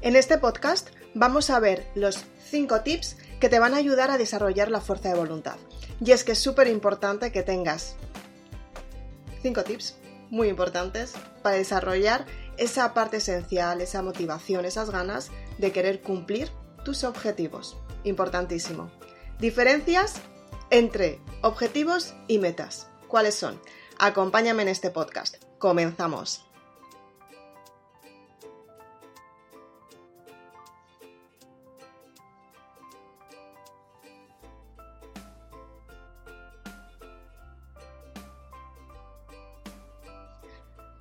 En 0.00 0.14
este 0.14 0.38
podcast 0.38 0.90
vamos 1.14 1.50
a 1.50 1.58
ver 1.58 1.84
los 1.96 2.24
5 2.50 2.82
tips 2.82 3.16
que 3.40 3.48
te 3.48 3.58
van 3.58 3.74
a 3.74 3.78
ayudar 3.78 4.12
a 4.12 4.18
desarrollar 4.18 4.70
la 4.70 4.80
fuerza 4.80 5.08
de 5.08 5.18
voluntad. 5.18 5.56
Y 6.00 6.12
es 6.12 6.22
que 6.22 6.32
es 6.32 6.38
súper 6.38 6.68
importante 6.68 7.32
que 7.32 7.42
tengas 7.42 7.96
5 9.42 9.64
tips 9.64 9.96
muy 10.30 10.48
importantes 10.48 11.14
para 11.42 11.56
desarrollar 11.56 12.26
esa 12.58 12.94
parte 12.94 13.16
esencial, 13.16 13.80
esa 13.80 14.02
motivación, 14.02 14.64
esas 14.64 14.90
ganas 14.90 15.30
de 15.58 15.72
querer 15.72 16.00
cumplir 16.00 16.50
tus 16.84 17.02
objetivos. 17.02 17.76
Importantísimo. 18.04 18.92
Diferencias 19.40 20.14
entre 20.70 21.20
objetivos 21.42 22.14
y 22.28 22.38
metas. 22.38 22.86
¿Cuáles 23.08 23.34
son? 23.34 23.60
Acompáñame 23.98 24.62
en 24.62 24.68
este 24.68 24.90
podcast. 24.90 25.42
Comenzamos. 25.58 26.47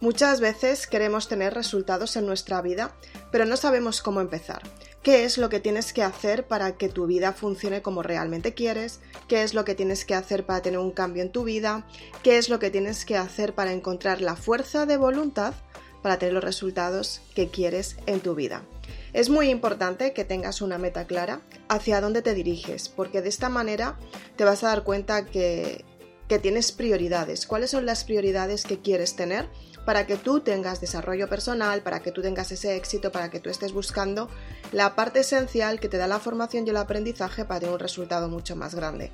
Muchas 0.07 0.39
veces 0.39 0.87
queremos 0.87 1.27
tener 1.27 1.53
resultados 1.53 2.15
en 2.15 2.25
nuestra 2.25 2.61
vida, 2.61 2.95
pero 3.29 3.43
no 3.43 3.57
sabemos 3.57 4.01
cómo 4.01 4.21
empezar. 4.21 4.61
¿Qué 5.03 5.25
es 5.25 5.37
lo 5.37 5.49
que 5.49 5.59
tienes 5.59 5.91
que 5.91 6.01
hacer 6.01 6.47
para 6.47 6.77
que 6.77 6.87
tu 6.87 7.07
vida 7.07 7.33
funcione 7.33 7.81
como 7.81 8.03
realmente 8.03 8.53
quieres? 8.53 9.01
¿Qué 9.27 9.43
es 9.43 9.53
lo 9.53 9.65
que 9.65 9.75
tienes 9.75 10.05
que 10.05 10.15
hacer 10.15 10.45
para 10.45 10.61
tener 10.61 10.79
un 10.79 10.91
cambio 10.91 11.23
en 11.23 11.33
tu 11.33 11.43
vida? 11.43 11.85
¿Qué 12.23 12.37
es 12.37 12.47
lo 12.47 12.57
que 12.57 12.69
tienes 12.69 13.03
que 13.03 13.17
hacer 13.17 13.53
para 13.53 13.73
encontrar 13.73 14.21
la 14.21 14.37
fuerza 14.37 14.85
de 14.85 14.95
voluntad 14.95 15.53
para 16.01 16.17
tener 16.17 16.33
los 16.33 16.43
resultados 16.45 17.19
que 17.35 17.49
quieres 17.49 17.97
en 18.05 18.21
tu 18.21 18.33
vida? 18.33 18.63
Es 19.11 19.29
muy 19.29 19.49
importante 19.49 20.13
que 20.13 20.23
tengas 20.23 20.61
una 20.61 20.77
meta 20.77 21.05
clara 21.05 21.41
hacia 21.67 21.99
dónde 21.99 22.21
te 22.21 22.33
diriges, 22.33 22.87
porque 22.87 23.21
de 23.21 23.27
esta 23.27 23.49
manera 23.49 23.99
te 24.37 24.45
vas 24.45 24.63
a 24.63 24.67
dar 24.67 24.85
cuenta 24.85 25.25
que, 25.25 25.83
que 26.27 26.39
tienes 26.39 26.71
prioridades. 26.71 27.45
¿Cuáles 27.45 27.71
son 27.71 27.85
las 27.85 28.03
prioridades 28.03 28.63
que 28.63 28.79
quieres 28.79 29.15
tener? 29.15 29.49
para 29.87 30.05
que 30.05 30.17
tú 30.17 30.41
tengas 30.41 30.81
desarrollo 30.81 31.29
personal, 31.29 31.81
para 31.81 32.01
que 32.01 32.11
tú 32.11 32.21
tengas 32.21 32.51
ese 32.51 32.75
éxito, 32.75 33.09
para 33.09 33.31
que 33.31 33.39
tú 33.39 33.49
estés 33.49 33.71
buscando 33.71 34.29
la 34.73 34.95
parte 34.95 35.21
esencial 35.21 35.79
que 35.79 35.87
te 35.87 35.95
da 35.95 36.07
la 36.07 36.19
formación 36.19 36.67
y 36.67 36.71
el 36.71 36.75
aprendizaje 36.75 37.45
para 37.45 37.61
tener 37.61 37.73
un 37.73 37.79
resultado 37.79 38.27
mucho 38.27 38.57
más 38.57 38.75
grande. 38.75 39.11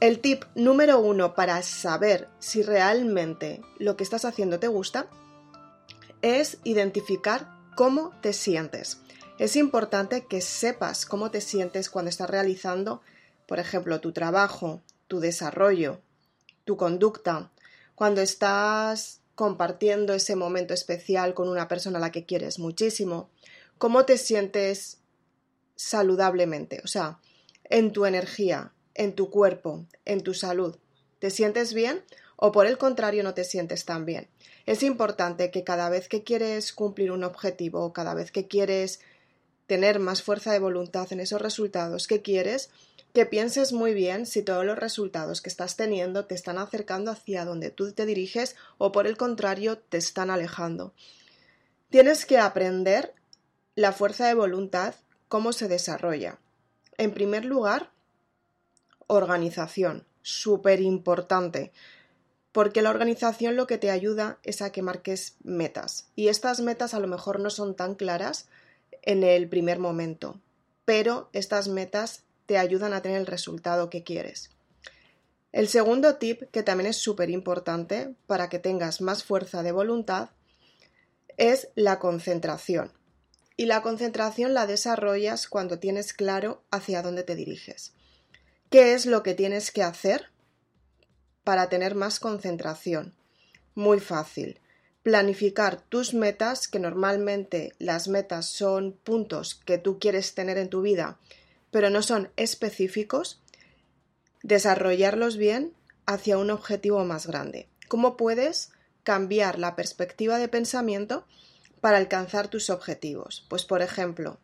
El 0.00 0.18
tip 0.18 0.42
número 0.56 0.98
uno 0.98 1.36
para 1.36 1.62
saber 1.62 2.28
si 2.40 2.64
realmente 2.64 3.62
lo 3.78 3.96
que 3.96 4.02
estás 4.02 4.24
haciendo 4.24 4.58
te 4.58 4.66
gusta 4.66 5.06
es 6.20 6.58
identificar 6.64 7.50
cómo 7.76 8.10
te 8.20 8.32
sientes. 8.32 8.98
Es 9.38 9.54
importante 9.54 10.26
que 10.26 10.40
sepas 10.40 11.06
cómo 11.06 11.30
te 11.30 11.40
sientes 11.40 11.88
cuando 11.88 12.08
estás 12.08 12.28
realizando, 12.28 13.00
por 13.46 13.58
ejemplo, 13.58 14.00
tu 14.00 14.12
trabajo, 14.12 14.82
tu 15.08 15.20
desarrollo, 15.20 16.00
tu 16.64 16.76
conducta, 16.76 17.50
cuando 17.94 18.20
estás 18.20 19.20
compartiendo 19.34 20.14
ese 20.14 20.36
momento 20.36 20.74
especial 20.74 21.34
con 21.34 21.48
una 21.48 21.68
persona 21.68 21.98
a 21.98 22.00
la 22.00 22.12
que 22.12 22.24
quieres 22.24 22.58
muchísimo, 22.58 23.30
cómo 23.78 24.04
te 24.04 24.18
sientes 24.18 24.98
saludablemente, 25.76 26.80
o 26.84 26.88
sea, 26.88 27.18
en 27.64 27.92
tu 27.92 28.06
energía, 28.06 28.72
en 28.94 29.14
tu 29.14 29.30
cuerpo, 29.30 29.86
en 30.04 30.22
tu 30.22 30.34
salud. 30.34 30.76
¿Te 31.18 31.30
sientes 31.30 31.74
bien 31.74 32.04
o 32.36 32.52
por 32.52 32.66
el 32.66 32.78
contrario 32.78 33.22
no 33.22 33.34
te 33.34 33.44
sientes 33.44 33.84
tan 33.84 34.04
bien? 34.04 34.28
Es 34.66 34.82
importante 34.82 35.50
que 35.50 35.64
cada 35.64 35.88
vez 35.88 36.08
que 36.08 36.22
quieres 36.22 36.72
cumplir 36.72 37.10
un 37.10 37.24
objetivo 37.24 37.92
cada 37.92 38.14
vez 38.14 38.30
que 38.30 38.46
quieres 38.46 39.00
tener 39.66 39.98
más 39.98 40.22
fuerza 40.22 40.52
de 40.52 40.58
voluntad 40.58 41.12
en 41.12 41.20
esos 41.20 41.40
resultados 41.40 42.06
que 42.06 42.22
quieres, 42.22 42.70
que 43.14 43.26
pienses 43.26 43.72
muy 43.72 43.94
bien 43.94 44.26
si 44.26 44.42
todos 44.42 44.66
los 44.66 44.76
resultados 44.76 45.40
que 45.40 45.48
estás 45.48 45.76
teniendo 45.76 46.26
te 46.26 46.34
están 46.34 46.58
acercando 46.58 47.12
hacia 47.12 47.44
donde 47.44 47.70
tú 47.70 47.92
te 47.92 48.06
diriges 48.06 48.56
o 48.76 48.90
por 48.90 49.06
el 49.06 49.16
contrario 49.16 49.78
te 49.78 49.98
están 49.98 50.30
alejando. 50.30 50.92
Tienes 51.90 52.26
que 52.26 52.38
aprender 52.38 53.14
la 53.76 53.92
fuerza 53.92 54.26
de 54.26 54.34
voluntad, 54.34 54.96
cómo 55.28 55.52
se 55.52 55.68
desarrolla. 55.68 56.40
En 56.98 57.14
primer 57.14 57.44
lugar, 57.44 57.92
organización, 59.06 60.04
súper 60.22 60.80
importante, 60.80 61.72
porque 62.50 62.82
la 62.82 62.90
organización 62.90 63.54
lo 63.54 63.68
que 63.68 63.78
te 63.78 63.92
ayuda 63.92 64.38
es 64.42 64.60
a 64.60 64.72
que 64.72 64.82
marques 64.82 65.36
metas 65.44 66.08
y 66.16 66.28
estas 66.28 66.60
metas 66.60 66.94
a 66.94 66.98
lo 66.98 67.06
mejor 67.06 67.38
no 67.38 67.50
son 67.50 67.76
tan 67.76 67.94
claras 67.94 68.48
en 69.02 69.22
el 69.22 69.48
primer 69.48 69.78
momento, 69.78 70.40
pero 70.84 71.28
estas 71.32 71.68
metas 71.68 72.23
te 72.46 72.58
ayudan 72.58 72.92
a 72.92 73.02
tener 73.02 73.18
el 73.18 73.26
resultado 73.26 73.90
que 73.90 74.02
quieres. 74.02 74.50
El 75.52 75.68
segundo 75.68 76.16
tip, 76.16 76.50
que 76.50 76.64
también 76.64 76.90
es 76.90 76.96
súper 76.96 77.30
importante 77.30 78.14
para 78.26 78.48
que 78.48 78.58
tengas 78.58 79.00
más 79.00 79.22
fuerza 79.22 79.62
de 79.62 79.70
voluntad, 79.70 80.30
es 81.36 81.68
la 81.76 82.00
concentración. 82.00 82.92
Y 83.56 83.66
la 83.66 83.80
concentración 83.82 84.52
la 84.52 84.66
desarrollas 84.66 85.46
cuando 85.46 85.78
tienes 85.78 86.12
claro 86.12 86.64
hacia 86.72 87.02
dónde 87.02 87.22
te 87.22 87.36
diriges. 87.36 87.92
¿Qué 88.68 88.94
es 88.94 89.06
lo 89.06 89.22
que 89.22 89.34
tienes 89.34 89.70
que 89.70 89.84
hacer 89.84 90.30
para 91.44 91.68
tener 91.68 91.94
más 91.94 92.18
concentración? 92.18 93.14
Muy 93.76 94.00
fácil. 94.00 94.58
Planificar 95.04 95.80
tus 95.80 96.14
metas, 96.14 96.66
que 96.66 96.80
normalmente 96.80 97.74
las 97.78 98.08
metas 98.08 98.46
son 98.46 98.92
puntos 99.04 99.54
que 99.54 99.78
tú 99.78 100.00
quieres 100.00 100.34
tener 100.34 100.58
en 100.58 100.68
tu 100.68 100.82
vida 100.82 101.20
pero 101.74 101.90
no 101.90 102.02
son 102.02 102.30
específicos, 102.36 103.40
desarrollarlos 104.44 105.36
bien 105.36 105.72
hacia 106.06 106.38
un 106.38 106.52
objetivo 106.52 107.04
más 107.04 107.26
grande. 107.26 107.66
¿Cómo 107.88 108.16
puedes 108.16 108.70
cambiar 109.02 109.58
la 109.58 109.74
perspectiva 109.74 110.38
de 110.38 110.46
pensamiento 110.46 111.26
para 111.80 111.96
alcanzar 111.96 112.46
tus 112.46 112.70
objetivos? 112.70 113.44
Pues 113.48 113.64
por 113.64 113.82
ejemplo, 113.82 114.38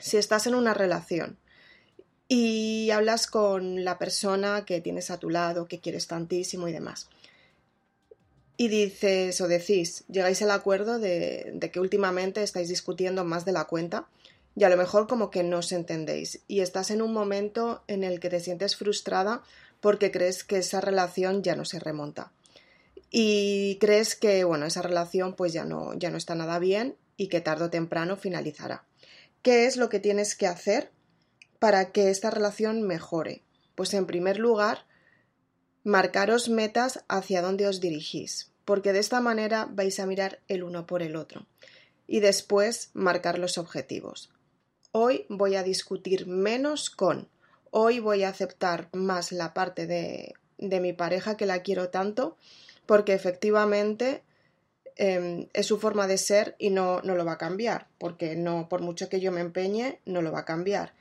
si 0.00 0.16
estás 0.16 0.46
en 0.46 0.54
una 0.54 0.72
relación 0.72 1.36
y 2.26 2.88
hablas 2.90 3.26
con 3.26 3.84
la 3.84 3.98
persona 3.98 4.64
que 4.64 4.80
tienes 4.80 5.10
a 5.10 5.18
tu 5.18 5.28
lado, 5.28 5.68
que 5.68 5.80
quieres 5.80 6.06
tantísimo 6.06 6.68
y 6.68 6.72
demás, 6.72 7.10
y 8.56 8.68
dices 8.68 9.38
o 9.42 9.46
decís, 9.46 10.04
llegáis 10.08 10.40
al 10.40 10.52
acuerdo 10.52 10.98
de, 10.98 11.52
de 11.52 11.70
que 11.70 11.80
últimamente 11.80 12.42
estáis 12.42 12.70
discutiendo 12.70 13.26
más 13.26 13.44
de 13.44 13.52
la 13.52 13.66
cuenta, 13.66 14.08
y 14.56 14.64
a 14.64 14.68
lo 14.68 14.76
mejor 14.76 15.06
como 15.06 15.30
que 15.30 15.42
no 15.42 15.58
os 15.58 15.72
entendéis 15.72 16.42
y 16.48 16.60
estás 16.60 16.90
en 16.90 17.02
un 17.02 17.12
momento 17.12 17.84
en 17.86 18.04
el 18.04 18.20
que 18.20 18.30
te 18.30 18.40
sientes 18.40 18.76
frustrada 18.76 19.42
porque 19.80 20.10
crees 20.10 20.44
que 20.44 20.58
esa 20.58 20.80
relación 20.80 21.42
ya 21.42 21.56
no 21.56 21.64
se 21.64 21.78
remonta. 21.78 22.32
Y 23.10 23.78
crees 23.80 24.14
que 24.14 24.44
bueno 24.44 24.66
esa 24.66 24.82
relación 24.82 25.34
pues 25.34 25.52
ya 25.52 25.64
no 25.64 25.94
ya 25.94 26.10
no 26.10 26.16
está 26.16 26.34
nada 26.34 26.58
bien 26.58 26.96
y 27.16 27.28
que 27.28 27.40
tarde 27.40 27.66
o 27.66 27.70
temprano 27.70 28.16
finalizará. 28.16 28.84
Qué 29.42 29.66
es 29.66 29.76
lo 29.76 29.88
que 29.88 30.00
tienes 30.00 30.36
que 30.36 30.46
hacer 30.46 30.90
para 31.58 31.92
que 31.92 32.10
esta 32.10 32.30
relación 32.30 32.82
mejore 32.82 33.42
pues 33.74 33.94
en 33.94 34.06
primer 34.06 34.38
lugar 34.38 34.86
marcaros 35.84 36.48
metas 36.48 37.04
hacia 37.08 37.40
dónde 37.40 37.66
os 37.66 37.80
dirigís 37.80 38.52
porque 38.64 38.92
de 38.92 38.98
esta 38.98 39.20
manera 39.20 39.68
vais 39.70 39.98
a 40.00 40.06
mirar 40.06 40.40
el 40.48 40.62
uno 40.62 40.86
por 40.86 41.02
el 41.02 41.16
otro. 41.16 41.46
Y 42.06 42.20
después 42.20 42.90
marcar 42.92 43.38
los 43.38 43.56
objetivos 43.56 44.30
Hoy 44.92 45.24
voy 45.28 45.54
a 45.54 45.62
discutir 45.62 46.26
menos 46.26 46.90
con. 46.90 47.28
Hoy 47.70 48.00
voy 48.00 48.24
a 48.24 48.28
aceptar 48.28 48.88
más 48.92 49.30
la 49.30 49.54
parte 49.54 49.86
de, 49.86 50.34
de 50.58 50.80
mi 50.80 50.92
pareja 50.92 51.36
que 51.36 51.46
la 51.46 51.62
quiero 51.62 51.90
tanto 51.90 52.36
porque 52.86 53.14
efectivamente 53.14 54.24
em, 54.96 55.46
es 55.52 55.66
su 55.66 55.78
forma 55.78 56.08
de 56.08 56.18
ser 56.18 56.56
y 56.58 56.70
no, 56.70 57.00
no 57.02 57.14
lo 57.14 57.24
va 57.24 57.34
a 57.34 57.38
cambiar, 57.38 57.86
porque 57.98 58.34
no, 58.34 58.68
por 58.68 58.82
mucho 58.82 59.08
que 59.08 59.20
yo 59.20 59.30
me 59.30 59.40
empeñe, 59.40 60.00
no 60.06 60.22
lo 60.22 60.32
va 60.32 60.40
a 60.40 60.44
cambiar. 60.44 60.92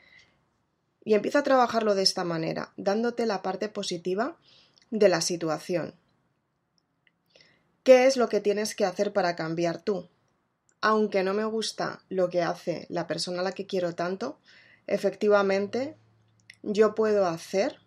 Y 1.03 1.15
empieza 1.15 1.39
a 1.39 1.43
trabajarlo 1.43 1.95
de 1.95 2.03
esta 2.03 2.23
manera, 2.23 2.73
dándote 2.77 3.25
la 3.25 3.41
parte 3.41 3.69
positiva 3.69 4.37
de 4.91 5.09
la 5.09 5.21
situación. 5.21 5.95
¿Qué 7.81 8.05
es 8.05 8.17
lo 8.17 8.29
que 8.29 8.39
tienes 8.39 8.75
que 8.75 8.85
hacer 8.85 9.13
para 9.13 9.35
cambiar 9.35 9.81
tú? 9.81 10.07
Aunque 10.81 11.23
no 11.23 11.33
me 11.33 11.45
gusta 11.45 12.01
lo 12.09 12.29
que 12.29 12.41
hace 12.41 12.85
la 12.89 13.07
persona 13.07 13.41
a 13.41 13.43
la 13.43 13.51
que 13.51 13.65
quiero 13.65 13.95
tanto, 13.95 14.39
efectivamente 14.87 15.97
yo 16.63 16.95
puedo 16.95 17.25
hacer 17.25 17.77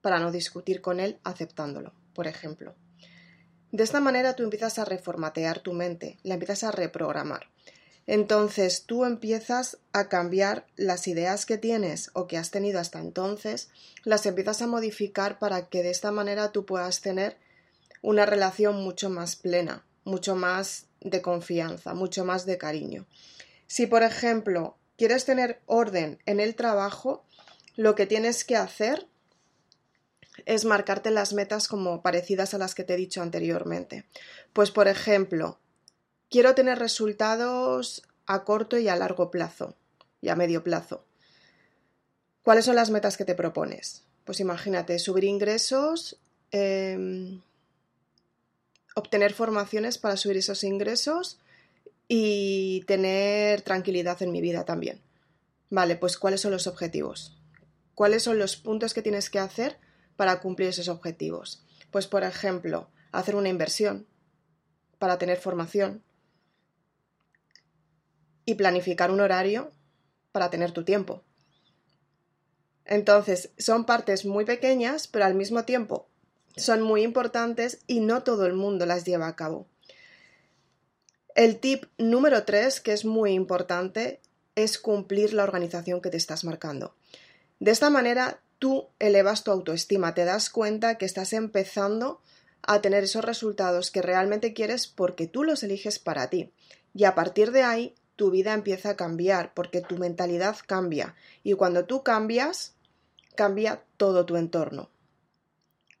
para 0.00 0.18
no 0.18 0.30
discutir 0.30 0.80
con 0.80 1.00
él 1.00 1.18
aceptándolo, 1.24 1.92
por 2.14 2.26
ejemplo. 2.26 2.74
De 3.72 3.82
esta 3.82 4.00
manera 4.00 4.34
tú 4.34 4.44
empiezas 4.44 4.78
a 4.78 4.84
reformatear 4.84 5.60
tu 5.60 5.72
mente, 5.72 6.18
la 6.22 6.34
empiezas 6.34 6.64
a 6.64 6.70
reprogramar. 6.70 7.48
Entonces 8.06 8.84
tú 8.86 9.04
empiezas 9.04 9.78
a 9.92 10.08
cambiar 10.08 10.66
las 10.76 11.08
ideas 11.08 11.44
que 11.44 11.58
tienes 11.58 12.10
o 12.12 12.28
que 12.28 12.38
has 12.38 12.52
tenido 12.52 12.78
hasta 12.78 13.00
entonces, 13.00 13.68
las 14.04 14.24
empiezas 14.26 14.62
a 14.62 14.68
modificar 14.68 15.40
para 15.40 15.68
que 15.68 15.82
de 15.82 15.90
esta 15.90 16.12
manera 16.12 16.52
tú 16.52 16.64
puedas 16.64 17.00
tener 17.00 17.36
una 18.02 18.24
relación 18.24 18.76
mucho 18.76 19.10
más 19.10 19.34
plena, 19.34 19.84
mucho 20.04 20.36
más 20.36 20.86
de 21.10 21.22
confianza, 21.22 21.94
mucho 21.94 22.24
más 22.24 22.46
de 22.46 22.58
cariño. 22.58 23.06
Si, 23.66 23.86
por 23.86 24.02
ejemplo, 24.02 24.76
quieres 24.96 25.24
tener 25.24 25.60
orden 25.66 26.18
en 26.26 26.40
el 26.40 26.54
trabajo, 26.54 27.24
lo 27.76 27.94
que 27.94 28.06
tienes 28.06 28.44
que 28.44 28.56
hacer 28.56 29.06
es 30.44 30.64
marcarte 30.64 31.10
las 31.10 31.32
metas 31.32 31.68
como 31.68 32.02
parecidas 32.02 32.54
a 32.54 32.58
las 32.58 32.74
que 32.74 32.84
te 32.84 32.94
he 32.94 32.96
dicho 32.96 33.22
anteriormente. 33.22 34.06
Pues, 34.52 34.70
por 34.70 34.88
ejemplo, 34.88 35.58
quiero 36.30 36.54
tener 36.54 36.78
resultados 36.78 38.02
a 38.26 38.44
corto 38.44 38.78
y 38.78 38.88
a 38.88 38.96
largo 38.96 39.30
plazo 39.30 39.76
y 40.20 40.28
a 40.28 40.36
medio 40.36 40.62
plazo. 40.62 41.04
¿Cuáles 42.42 42.64
son 42.64 42.76
las 42.76 42.90
metas 42.90 43.16
que 43.16 43.24
te 43.24 43.34
propones? 43.34 44.04
Pues 44.24 44.40
imagínate, 44.40 44.98
subir 44.98 45.24
ingresos, 45.24 46.18
em, 46.50 47.40
obtener 48.96 49.34
formaciones 49.34 49.98
para 49.98 50.16
subir 50.16 50.38
esos 50.38 50.64
ingresos 50.64 51.38
y 52.08 52.82
tener 52.86 53.60
tranquilidad 53.60 54.22
en 54.22 54.32
mi 54.32 54.40
vida 54.40 54.64
también. 54.64 55.02
Vale, 55.68 55.96
pues 55.96 56.16
¿cuáles 56.16 56.40
son 56.40 56.50
los 56.50 56.66
objetivos? 56.66 57.38
¿Cuáles 57.94 58.22
son 58.22 58.38
los 58.38 58.56
puntos 58.56 58.94
que 58.94 59.02
tienes 59.02 59.28
que 59.28 59.38
hacer 59.38 59.76
para 60.16 60.40
cumplir 60.40 60.70
esos 60.70 60.88
objetivos? 60.88 61.62
Pues, 61.90 62.06
por 62.06 62.24
ejemplo, 62.24 62.88
hacer 63.12 63.36
una 63.36 63.50
inversión 63.50 64.06
para 64.98 65.18
tener 65.18 65.36
formación 65.36 66.02
y 68.46 68.54
planificar 68.54 69.10
un 69.10 69.20
horario 69.20 69.72
para 70.32 70.48
tener 70.48 70.72
tu 70.72 70.84
tiempo. 70.84 71.22
Entonces, 72.86 73.50
son 73.58 73.84
partes 73.84 74.24
muy 74.24 74.46
pequeñas, 74.46 75.06
pero 75.06 75.26
al 75.26 75.34
mismo 75.34 75.64
tiempo 75.64 76.08
son 76.56 76.82
muy 76.82 77.02
importantes 77.02 77.80
y 77.86 78.00
no 78.00 78.22
todo 78.22 78.46
el 78.46 78.54
mundo 78.54 78.86
las 78.86 79.04
lleva 79.04 79.28
a 79.28 79.36
cabo. 79.36 79.66
El 81.34 81.60
tip 81.60 81.84
número 81.98 82.44
3, 82.44 82.80
que 82.80 82.92
es 82.92 83.04
muy 83.04 83.32
importante, 83.32 84.20
es 84.54 84.78
cumplir 84.78 85.34
la 85.34 85.44
organización 85.44 86.00
que 86.00 86.08
te 86.08 86.16
estás 86.16 86.44
marcando. 86.44 86.94
De 87.60 87.70
esta 87.70 87.90
manera, 87.90 88.40
tú 88.58 88.88
elevas 88.98 89.44
tu 89.44 89.50
autoestima, 89.50 90.14
te 90.14 90.24
das 90.24 90.48
cuenta 90.48 90.96
que 90.96 91.04
estás 91.04 91.34
empezando 91.34 92.22
a 92.62 92.80
tener 92.80 93.04
esos 93.04 93.24
resultados 93.24 93.90
que 93.90 94.00
realmente 94.00 94.54
quieres 94.54 94.86
porque 94.86 95.26
tú 95.26 95.44
los 95.44 95.62
eliges 95.62 95.98
para 95.98 96.30
ti. 96.30 96.52
Y 96.94 97.04
a 97.04 97.14
partir 97.14 97.52
de 97.52 97.62
ahí, 97.62 97.94
tu 98.16 98.30
vida 98.30 98.54
empieza 98.54 98.90
a 98.90 98.96
cambiar 98.96 99.52
porque 99.52 99.82
tu 99.82 99.98
mentalidad 99.98 100.56
cambia. 100.66 101.14
Y 101.42 101.52
cuando 101.52 101.84
tú 101.84 102.02
cambias, 102.02 102.74
cambia 103.34 103.82
todo 103.98 104.24
tu 104.24 104.36
entorno. 104.36 104.88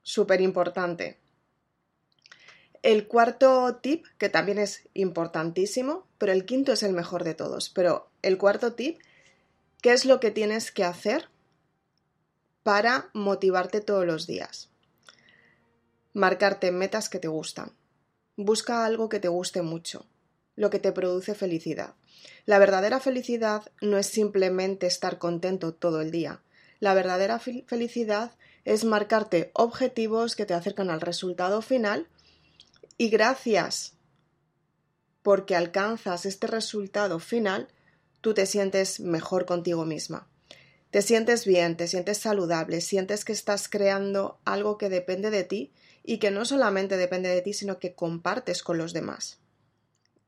Súper 0.06 0.40
importante. 0.40 1.18
El 2.84 3.08
cuarto 3.08 3.80
tip, 3.82 4.06
que 4.18 4.28
también 4.28 4.56
es 4.56 4.88
importantísimo, 4.94 6.06
pero 6.16 6.30
el 6.30 6.46
quinto 6.46 6.72
es 6.72 6.84
el 6.84 6.92
mejor 6.92 7.24
de 7.24 7.34
todos. 7.34 7.70
Pero 7.70 8.08
el 8.22 8.38
cuarto 8.38 8.74
tip, 8.74 9.00
¿qué 9.82 9.92
es 9.92 10.04
lo 10.04 10.20
que 10.20 10.30
tienes 10.30 10.70
que 10.70 10.84
hacer 10.84 11.28
para 12.62 13.10
motivarte 13.14 13.80
todos 13.80 14.06
los 14.06 14.28
días? 14.28 14.70
Marcarte 16.12 16.70
metas 16.70 17.08
que 17.08 17.18
te 17.18 17.26
gustan. 17.26 17.72
Busca 18.36 18.86
algo 18.86 19.08
que 19.08 19.18
te 19.18 19.26
guste 19.26 19.62
mucho, 19.62 20.06
lo 20.54 20.70
que 20.70 20.78
te 20.78 20.92
produce 20.92 21.34
felicidad. 21.34 21.96
La 22.44 22.60
verdadera 22.60 23.00
felicidad 23.00 23.72
no 23.80 23.98
es 23.98 24.06
simplemente 24.06 24.86
estar 24.86 25.18
contento 25.18 25.74
todo 25.74 26.00
el 26.00 26.12
día. 26.12 26.42
La 26.78 26.94
verdadera 26.94 27.40
felicidad 27.40 28.30
es 28.66 28.84
marcarte 28.84 29.52
objetivos 29.54 30.34
que 30.34 30.44
te 30.44 30.52
acercan 30.52 30.90
al 30.90 31.00
resultado 31.00 31.62
final 31.62 32.08
y 32.98 33.08
gracias 33.10 33.94
porque 35.22 35.54
alcanzas 35.54 36.26
este 36.26 36.48
resultado 36.48 37.20
final, 37.20 37.68
tú 38.20 38.34
te 38.34 38.44
sientes 38.44 38.98
mejor 38.98 39.46
contigo 39.46 39.84
misma. 39.84 40.28
Te 40.90 41.00
sientes 41.00 41.46
bien, 41.46 41.76
te 41.76 41.86
sientes 41.86 42.18
saludable, 42.18 42.80
sientes 42.80 43.24
que 43.24 43.32
estás 43.32 43.68
creando 43.68 44.40
algo 44.44 44.78
que 44.78 44.88
depende 44.88 45.30
de 45.30 45.44
ti 45.44 45.72
y 46.02 46.18
que 46.18 46.32
no 46.32 46.44
solamente 46.44 46.96
depende 46.96 47.28
de 47.28 47.42
ti, 47.42 47.52
sino 47.52 47.78
que 47.78 47.94
compartes 47.94 48.64
con 48.64 48.78
los 48.78 48.92
demás. 48.92 49.38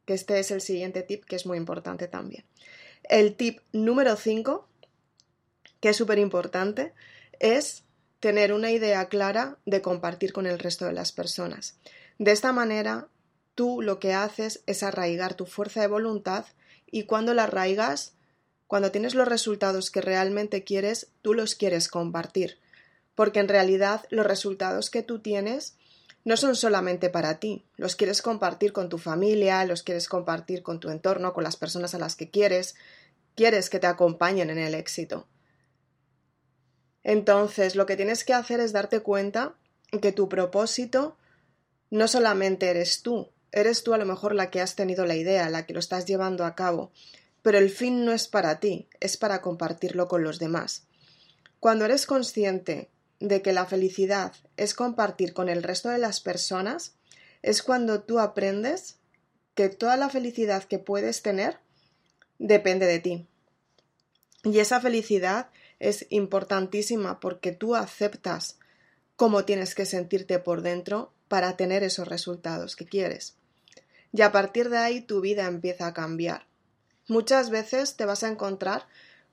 Que 0.05 0.15
este 0.15 0.39
es 0.39 0.53
el 0.53 0.61
siguiente 0.61 1.03
tip 1.03 1.25
que 1.25 1.37
es 1.37 1.45
muy 1.45 1.59
importante 1.59 2.07
también. 2.07 2.45
El 3.03 3.35
tip 3.35 3.61
número 3.73 4.15
5, 4.15 4.69
que 5.81 5.89
es 5.89 5.97
súper 5.97 6.19
importante, 6.19 6.93
es 7.41 7.85
tener 8.21 8.53
una 8.53 8.71
idea 8.71 9.09
clara 9.09 9.59
de 9.65 9.81
compartir 9.83 10.33
con 10.33 10.47
el 10.47 10.59
resto 10.59 10.87
de 10.87 10.93
las 10.93 11.13
personas. 11.13 11.77
De 12.19 12.33
esta 12.33 12.53
manera, 12.53 13.09
tú 13.55 13.81
lo 13.83 13.99
que 13.99 14.13
haces 14.13 14.63
es 14.67 14.83
arraigar 14.83 15.35
tu 15.35 15.47
fuerza 15.47 15.81
de 15.81 15.87
voluntad 15.87 16.47
y 16.91 17.05
cuando 17.05 17.35
la 17.35 17.45
arraigas, 17.45 18.15
cuando 18.67 18.91
tienes 18.91 19.15
los 19.15 19.29
resultados 19.29 19.91
que 19.91 20.01
realmente 20.01 20.65
quieres, 20.65 21.09
tú 21.23 21.35
los 21.35 21.55
quieres 21.55 21.89
compartir. 21.89 22.59
Porque 23.15 23.41
en 23.41 23.49
realidad 23.49 24.05
los 24.11 24.27
resultados 24.27 24.91
que 24.91 25.03
tú 25.03 25.21
tienes 25.21 25.77
no 26.25 26.37
son 26.37 26.57
solamente 26.57 27.09
para 27.09 27.39
ti, 27.39 27.65
los 27.77 27.97
quieres 27.97 28.21
compartir 28.21 28.73
con 28.73 28.89
tu 28.89 28.99
familia, 28.99 29.65
los 29.65 29.83
quieres 29.83 30.09
compartir 30.09 30.63
con 30.63 30.81
tu 30.81 30.91
entorno, 30.91 31.33
con 31.33 31.45
las 31.45 31.57
personas 31.57 31.95
a 31.95 31.99
las 31.99 32.17
que 32.17 32.31
quieres, 32.31 32.75
quieres 33.35 33.71
que 33.71 33.79
te 33.79 33.87
acompañen 33.87 34.51
en 34.51 34.59
el 34.59 34.75
éxito. 34.75 35.27
Entonces, 37.05 37.77
lo 37.77 37.87
que 37.87 37.97
tienes 37.97 38.25
que 38.25 38.35
hacer 38.35 38.61
es 38.61 38.73
darte 38.73 39.01
cuenta 39.01 39.55
que 40.03 40.13
tu 40.13 40.29
propósito 40.29 41.17
no 41.91 42.09
solamente 42.09 42.69
eres 42.69 43.03
tú, 43.03 43.31
eres 43.53 43.83
tú 43.83 43.95
a 43.95 43.99
lo 43.99 44.05
mejor 44.05 44.35
la 44.35 44.51
que 44.51 44.61
has 44.61 44.75
tenido 44.75 45.07
la 45.07 45.17
idea, 45.17 45.49
la 45.49 45.65
que 45.65 45.73
lo 45.73 45.79
estás 45.81 46.05
llevando 46.05 46.45
a 46.45 46.55
cabo, 46.55 46.93
pero 47.43 47.59
el 47.59 47.71
fin 47.71 48.05
no 48.05 48.13
es 48.13 48.29
para 48.29 48.61
ti, 48.61 48.89
es 49.01 49.17
para 49.17 49.41
compartirlo 49.41 50.09
con 50.09 50.23
los 50.23 50.39
demás. 50.39 50.87
Cuando 51.61 51.85
eres 51.85 52.07
consciente 52.07 52.91
de 53.21 53.43
que 53.43 53.53
la 53.53 53.67
felicidad 53.67 54.33
es 54.57 54.75
compartir 54.75 55.33
con 55.33 55.49
el 55.49 55.63
resto 55.63 55.89
de 55.89 55.99
las 55.99 56.21
personas, 56.21 56.95
es 57.43 57.63
cuando 57.63 58.03
tú 58.03 58.19
aprendes 58.19 58.99
que 59.55 59.69
toda 59.69 59.97
la 59.97 60.09
felicidad 60.09 60.65
que 60.65 60.79
puedes 60.79 61.23
tener 61.23 61.59
depende 62.39 62.87
de 62.87 62.99
ti. 63.01 63.27
Y 64.45 64.61
esa 64.61 64.81
felicidad 64.81 65.51
es 65.81 66.07
importantísima 66.11 67.21
porque 67.21 67.53
tú 67.53 67.75
aceptas 67.75 68.59
cómo 69.17 69.45
tienes 69.45 69.75
que 69.75 69.87
sentirte 69.87 70.39
por 70.39 70.63
dentro 70.63 71.13
para 71.29 71.57
tener 71.57 71.83
esos 71.83 72.09
resultados 72.09 72.77
que 72.77 72.87
quieres. 72.87 73.37
Y 74.13 74.23
a 74.23 74.33
partir 74.33 74.71
de 74.71 74.79
ahí 74.79 75.01
tu 75.01 75.21
vida 75.21 75.47
empieza 75.47 75.87
a 75.87 75.95
cambiar. 75.95 76.47
Muchas 77.09 77.51
veces 77.51 77.97
te 77.97 78.05
vas 78.05 78.23
a 78.23 78.29
encontrar 78.29 78.87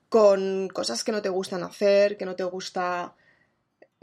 con 0.08 0.68
cosas 0.68 1.04
que 1.04 1.12
no 1.12 1.22
te 1.22 1.28
gustan 1.28 1.62
hacer, 1.62 2.16
que 2.16 2.26
no 2.26 2.36
te 2.36 2.44
gusta 2.44 3.14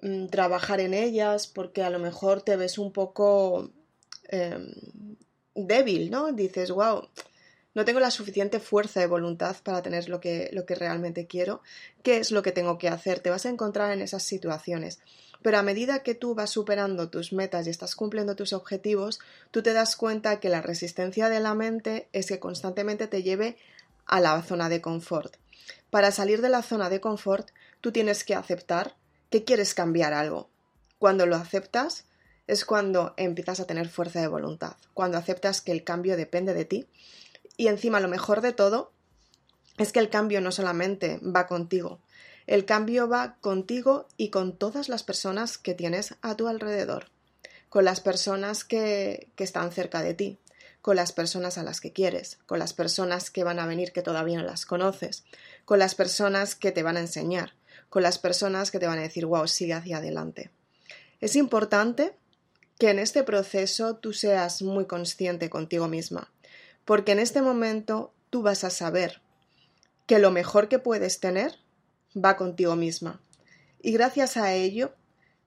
mm, 0.01 0.27
trabajar 0.27 0.79
en 0.79 0.93
ellas, 0.93 1.47
porque 1.47 1.83
a 1.83 1.89
lo 1.89 1.99
mejor 1.99 2.41
te 2.41 2.55
ves 2.55 2.77
un 2.77 2.91
poco 2.91 3.69
em, 4.29 4.73
débil, 5.55 6.11
¿no? 6.11 6.31
Dices, 6.31 6.71
wow, 6.71 7.07
no 7.75 7.85
tengo 7.85 7.99
la 7.99 8.11
suficiente 8.11 8.59
fuerza 8.59 8.99
de 8.99 9.07
voluntad 9.07 9.55
para 9.63 9.81
tener 9.81 10.09
lo 10.09 10.19
que, 10.19 10.49
lo 10.53 10.65
que 10.65 10.75
realmente 10.75 11.25
quiero. 11.25 11.61
¿Qué 12.03 12.17
es 12.17 12.31
lo 12.31 12.43
que 12.43 12.51
tengo 12.51 12.77
que 12.77 12.87
hacer? 12.87 13.19
Te 13.19 13.29
vas 13.29 13.45
a 13.45 13.49
encontrar 13.49 13.91
en 13.91 14.01
esas 14.01 14.23
situaciones. 14.23 14.99
Pero 15.41 15.57
a 15.57 15.63
medida 15.63 16.03
que 16.03 16.15
tú 16.15 16.35
vas 16.35 16.51
superando 16.51 17.09
tus 17.09 17.33
metas 17.33 17.67
y 17.67 17.69
estás 17.69 17.95
cumpliendo 17.95 18.35
tus 18.35 18.53
objetivos, 18.53 19.19
tú 19.51 19.61
te 19.61 19.73
das 19.73 19.95
cuenta 19.95 20.39
que 20.39 20.49
la 20.49 20.61
resistencia 20.61 21.29
de 21.29 21.39
la 21.39 21.53
mente 21.55 22.07
es 22.13 22.27
que 22.27 22.39
constantemente 22.39 23.07
te 23.07 23.23
lleve 23.23 23.57
a 24.05 24.21
la 24.21 24.41
zona 24.41 24.69
de 24.69 24.79
confort. 24.79 25.35
Para 25.89 26.11
salir 26.11 26.41
de 26.41 26.49
la 26.49 26.61
zona 26.61 26.89
de 26.89 27.01
confort, 27.01 27.49
tú 27.81 27.91
tienes 27.91 28.23
que 28.23 28.35
aceptar 28.35 28.95
que 29.29 29.43
quieres 29.43 29.73
cambiar 29.73 30.13
algo. 30.13 30.49
Cuando 30.99 31.25
lo 31.25 31.35
aceptas, 31.35 32.05
es 32.47 32.65
cuando 32.65 33.13
empiezas 33.17 33.59
a 33.59 33.67
tener 33.67 33.89
fuerza 33.89 34.21
de 34.21 34.27
voluntad, 34.27 34.75
cuando 34.93 35.17
aceptas 35.17 35.61
que 35.61 35.71
el 35.71 35.83
cambio 35.83 36.15
depende 36.17 36.53
de 36.53 36.65
ti 36.65 36.87
y 37.57 37.67
encima 37.67 37.99
lo 37.99 38.07
mejor 38.07 38.41
de 38.41 38.53
todo 38.53 38.91
es 39.77 39.91
que 39.91 39.99
el 39.99 40.09
cambio 40.09 40.41
no 40.41 40.51
solamente 40.51 41.19
va 41.23 41.47
contigo, 41.47 41.99
el 42.45 42.65
cambio 42.65 43.07
va 43.07 43.37
contigo 43.41 44.07
y 44.17 44.29
con 44.29 44.57
todas 44.57 44.89
las 44.89 45.03
personas 45.03 45.57
que 45.57 45.73
tienes 45.73 46.15
a 46.21 46.35
tu 46.35 46.47
alrededor, 46.47 47.07
con 47.69 47.85
las 47.85 48.01
personas 48.01 48.63
que, 48.63 49.29
que 49.35 49.43
están 49.43 49.71
cerca 49.71 50.01
de 50.01 50.13
ti, 50.13 50.39
con 50.81 50.97
las 50.97 51.13
personas 51.13 51.57
a 51.57 51.63
las 51.63 51.79
que 51.79 51.93
quieres, 51.93 52.39
con 52.45 52.59
las 52.59 52.73
personas 52.73 53.31
que 53.31 53.45
van 53.45 53.59
a 53.59 53.65
venir 53.65 53.93
que 53.93 54.01
todavía 54.01 54.37
no 54.37 54.43
las 54.43 54.65
conoces, 54.65 55.23
con 55.63 55.79
las 55.79 55.95
personas 55.95 56.55
que 56.55 56.73
te 56.73 56.83
van 56.83 56.97
a 56.97 56.99
enseñar, 56.99 57.53
con 57.89 58.03
las 58.03 58.19
personas 58.19 58.69
que 58.69 58.79
te 58.79 58.87
van 58.87 58.99
a 58.99 59.03
decir, 59.03 59.25
wow, 59.25 59.47
sigue 59.47 59.73
hacia 59.73 59.97
adelante. 59.97 60.51
Es 61.21 61.37
importante 61.37 62.17
que 62.77 62.89
en 62.89 62.99
este 62.99 63.23
proceso 63.23 63.95
tú 63.95 64.11
seas 64.11 64.61
muy 64.61 64.85
consciente 64.85 65.49
contigo 65.49 65.87
misma, 65.87 66.32
porque 66.85 67.13
en 67.13 67.19
este 67.19 67.41
momento 67.41 68.13
tú 68.29 68.41
vas 68.41 68.63
a 68.63 68.69
saber 68.69 69.21
que 70.05 70.19
lo 70.19 70.31
mejor 70.31 70.67
que 70.67 70.79
puedes 70.79 71.19
tener 71.19 71.57
va 72.15 72.35
contigo 72.35 72.75
misma. 72.75 73.21
Y 73.81 73.91
gracias 73.91 74.37
a 74.37 74.53
ello, 74.53 74.93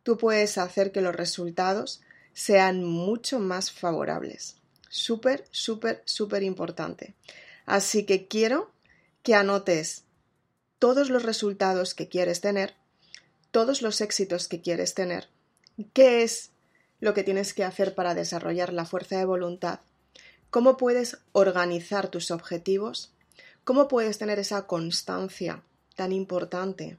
tú 0.02 0.16
puedes 0.16 0.58
hacer 0.58 0.92
que 0.92 1.00
los 1.00 1.14
resultados 1.14 2.02
sean 2.32 2.84
mucho 2.84 3.38
más 3.38 3.70
favorables. 3.70 4.56
Súper, 4.88 5.44
súper, 5.50 6.02
súper 6.04 6.42
importante. 6.42 7.14
Así 7.64 8.04
que 8.04 8.28
quiero 8.28 8.70
que 9.22 9.34
anotes 9.34 10.04
todos 10.78 11.10
los 11.10 11.22
resultados 11.22 11.94
que 11.94 12.08
quieres 12.08 12.40
tener, 12.40 12.74
todos 13.50 13.82
los 13.82 14.00
éxitos 14.00 14.48
que 14.48 14.60
quieres 14.60 14.94
tener, 14.94 15.28
qué 15.92 16.22
es 16.22 16.50
lo 17.00 17.14
que 17.14 17.24
tienes 17.24 17.54
que 17.54 17.64
hacer 17.64 17.94
para 17.94 18.14
desarrollar 18.14 18.72
la 18.72 18.84
fuerza 18.84 19.18
de 19.18 19.24
voluntad, 19.24 19.80
cómo 20.50 20.76
puedes 20.76 21.18
organizar 21.32 22.08
tus 22.08 22.30
objetivos, 22.30 23.12
cómo 23.64 23.88
puedes 23.88 24.18
tener 24.18 24.38
esa 24.38 24.66
constancia 24.66 25.62
tan 25.94 26.12
importante 26.12 26.98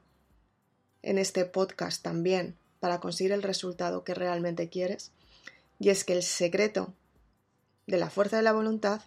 en 1.02 1.18
este 1.18 1.44
podcast 1.44 2.02
también 2.02 2.56
para 2.80 3.00
conseguir 3.00 3.32
el 3.32 3.42
resultado 3.42 4.04
que 4.04 4.14
realmente 4.14 4.68
quieres. 4.68 5.12
Y 5.78 5.90
es 5.90 6.04
que 6.04 6.12
el 6.12 6.22
secreto 6.22 6.92
de 7.86 7.98
la 7.98 8.10
fuerza 8.10 8.36
de 8.36 8.42
la 8.42 8.52
voluntad 8.52 9.00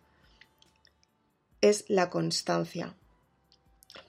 es 1.61 1.85
la 1.87 2.09
constancia. 2.09 2.95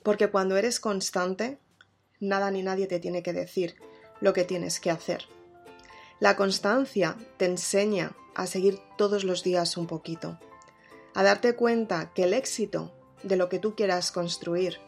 Porque 0.03 0.31
cuando 0.31 0.57
eres 0.57 0.81
constante, 0.81 1.59
nada 2.21 2.51
ni 2.51 2.63
nadie 2.63 2.87
te 2.87 3.01
tiene 3.01 3.23
que 3.23 3.33
decir 3.33 3.77
lo 4.21 4.33
que 4.33 4.45
tienes 4.45 4.81
que 4.81 4.91
hacer. 4.91 5.25
La 6.21 6.37
constancia 6.37 7.17
te 7.37 7.47
enseña 7.47 8.17
a 8.35 8.47
seguir 8.47 8.81
todos 8.97 9.25
los 9.25 9.43
días 9.43 9.77
un 9.77 9.87
poquito, 9.87 10.39
a 11.15 11.23
darte 11.23 11.55
cuenta 11.55 12.13
que 12.15 12.25
el 12.25 12.35
éxito 12.35 12.93
de 13.23 13.37
lo 13.37 13.49
que 13.49 13.59
tú 13.59 13.75
quieras 13.75 14.11
construir 14.13 14.79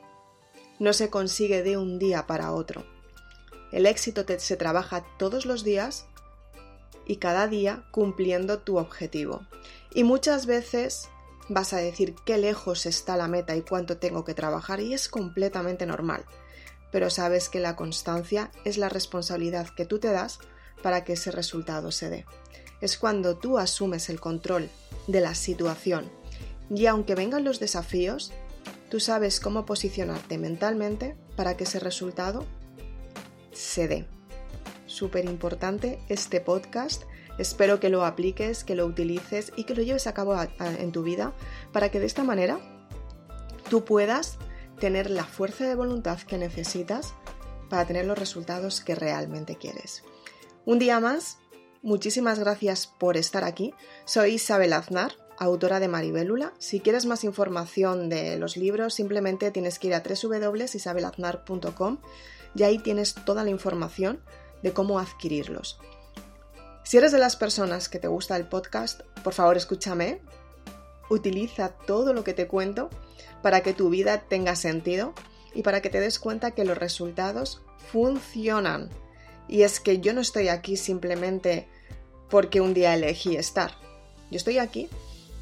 no 0.79 0.93
se 0.93 1.11
consigue 1.11 1.63
de 1.63 1.77
un 1.77 1.99
día 1.99 2.27
para 2.27 2.53
otro. 2.53 2.85
El 3.73 3.87
éxito 3.87 4.25
se 4.39 4.57
trabaja 4.57 5.05
todos 5.19 5.47
los 5.47 5.65
días 5.65 6.07
y 7.07 7.17
cada 7.17 7.47
día 7.49 7.85
cumpliendo 7.91 8.61
tu 8.61 8.79
objetivo. 8.79 9.47
Y 9.93 10.05
muchas 10.05 10.47
veces 10.47 11.09
vas 11.49 11.73
a 11.73 11.79
decir 11.79 12.15
qué 12.25 12.39
lejos 12.39 12.87
está 12.87 13.17
la 13.17 13.29
meta 13.29 13.57
y 13.57 13.63
cuánto 13.63 13.99
tengo 13.99 14.25
que 14.25 14.35
trabajar 14.35 14.81
y 14.81 14.95
es 14.95 15.09
completamente 15.09 15.87
normal. 15.87 16.25
Pero 16.91 17.11
sabes 17.11 17.49
que 17.49 17.61
la 17.61 17.77
constancia 17.77 18.51
es 18.65 18.79
la 18.79 18.89
responsabilidad 18.89 19.69
que 19.69 19.85
tú 19.85 19.99
te 19.99 20.11
das 20.11 20.39
para 20.83 21.05
que 21.05 21.15
ese 21.15 21.31
resultado 21.31 21.91
se 21.91 22.11
dé. 22.11 22.27
Es 22.85 22.99
cuando 22.99 23.39
tú 23.39 23.57
asumes 23.57 24.11
el 24.11 24.21
control 24.21 24.69
de 25.07 25.23
la 25.23 25.35
situación 25.35 26.11
y 26.69 26.85
aunque 26.85 27.15
vengan 27.15 27.43
los 27.43 27.59
desafíos, 27.59 28.31
tú 28.91 29.01
sabes 29.01 29.41
cómo 29.41 29.65
posicionarte 29.65 30.37
mentalmente 30.37 31.17
para 31.35 31.57
que 31.57 31.65
ese 31.65 31.81
resultado 31.81 32.45
se 33.53 33.89
dé. 33.89 34.07
Súper 34.87 35.25
importante 35.25 35.99
este 36.11 36.43
podcast 36.43 37.05
Espero 37.39 37.81
que 37.81 37.89
lo 37.89 38.05
apliques, 38.05 38.65
que 38.65 38.75
lo 38.75 38.85
utilices 38.85 39.51
y 39.57 39.65
que 39.65 39.75
lo 39.75 39.83
lleves 39.83 40.07
a 40.07 40.13
cabo 40.13 40.37
en 40.61 40.93
tu 40.93 41.03
vida 41.03 41.33
para 41.73 41.89
que 41.89 42.01
de 42.01 42.07
esta 42.07 42.23
manera 42.23 42.61
tú 43.71 43.87
puedas 43.87 44.37
tener 44.79 45.09
la 45.09 45.25
fuerza 45.25 45.67
de 45.67 45.75
voluntad 45.75 46.21
que 46.21 46.37
necesitas 46.37 47.15
para 47.71 47.87
tener 47.87 48.05
los 48.05 48.19
resultados 48.19 48.83
que 48.83 48.95
realmente 48.95 49.57
quieres. 49.57 50.05
Un 50.67 50.79
día 50.79 51.01
más, 51.01 51.39
muchísimas 51.85 52.39
gracias 52.41 52.87
por 52.87 53.17
estar 53.17 53.45
aquí. 53.45 53.75
Soy 54.07 54.35
Isabel 54.35 54.73
Aznar, 54.73 55.13
autora 55.39 55.79
de 55.79 55.89
Maribélula. 55.89 56.55
Si 56.59 56.81
quieres 56.81 57.05
más 57.05 57.25
información 57.25 58.09
de 58.09 58.39
los 58.39 58.57
libros, 58.57 58.95
simplemente 58.95 59.51
tienes 59.51 59.79
que 59.79 59.89
ir 59.89 59.95
a 59.95 60.03
www.isabelaznar.com 60.03 61.99
y 62.57 62.63
ahí 62.63 62.79
tienes 62.79 63.15
toda 63.15 63.45
la 63.45 63.51
información 63.51 64.21
de 64.63 64.73
cómo 64.73 64.99
adquirirlos. 64.99 65.79
Si 66.85 66.97
eres 66.97 67.13
de 67.13 67.19
las 67.19 67.37
personas 67.37 67.89
que 67.89 67.99
te 67.99 68.09
gusta 68.09 68.37
el 68.37 68.49
podcast, 68.49 69.03
por 69.23 69.35
favor 69.35 69.57
escúchame. 69.57 70.23
Utiliza 71.11 71.69
todo 71.69 72.15
lo 72.15 72.25
que 72.25 72.33
te 72.33 72.49
cuento 72.49 72.89
para 73.43 73.63
que 73.63 73.75
tu 73.75 73.91
vida 73.91 74.23
tenga 74.23 74.57
sentido 74.57 75.13
y 75.55 75.63
para 75.63 75.83
que 75.83 75.91
te 75.91 76.01
des 76.01 76.19
cuenta 76.19 76.53
que 76.53 76.65
los 76.65 76.79
resultados 76.79 77.61
funcionan. 77.93 78.89
Y 79.49 79.63
es 79.63 79.81
que 79.81 80.01
yo 80.01 80.15
no 80.15 80.23
estoy 80.23 80.49
aquí 80.49 80.79
simplemente 80.79 81.69
porque 82.35 82.61
un 82.61 82.75
día 82.75 82.95
elegí 82.95 83.37
estar. 83.37 83.71
Yo 84.29 84.39
estoy 84.39 84.59
aquí 84.59 84.89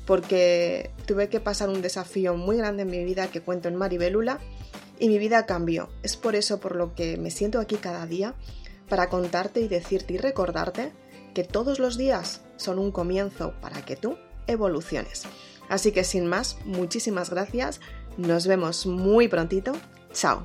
porque 0.05 0.91
tuve 1.07 1.31
que 1.31 1.41
pasar 1.41 1.71
un 1.71 1.81
desafío 1.81 2.35
muy 2.35 2.59
grande 2.59 2.83
en 2.83 2.91
mi 2.91 3.03
vida 3.03 3.29
que 3.29 3.41
cuento 3.41 3.69
en 3.69 3.77
Maribelula 3.77 4.41
y 4.99 5.09
mi 5.09 5.17
vida 5.17 5.47
cambió. 5.47 5.89
Es 6.03 6.19
por 6.19 6.37
eso 6.37 6.61
por 6.61 6.77
lo 6.77 6.95
que 6.95 7.17
me 7.17 7.31
siento 7.31 7.61
aquí 7.61 7.77
cada 7.77 8.05
día 8.05 8.35
para 8.91 9.09
contarte 9.09 9.61
y 9.61 9.69
decirte 9.69 10.13
y 10.13 10.19
recordarte 10.19 10.93
que 11.33 11.45
todos 11.45 11.79
los 11.79 11.97
días 11.97 12.43
son 12.59 12.79
un 12.79 12.93
comienzo 12.93 13.55
para 13.63 13.83
que 13.87 13.97
tú 13.97 14.19
evoluciones. 14.47 15.23
Así 15.71 15.93
que 15.93 16.05
sin 16.05 16.27
más, 16.27 16.59
muchísimas 16.67 17.31
gracias, 17.31 17.81
nos 18.19 18.47
vemos 18.47 18.85
muy 18.85 19.29
prontito, 19.29 19.73
chao. 20.13 20.45